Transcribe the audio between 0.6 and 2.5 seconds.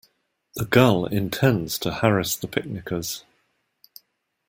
gull intends to harass the